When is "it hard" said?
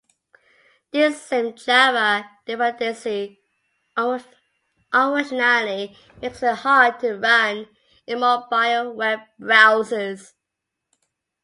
6.41-6.99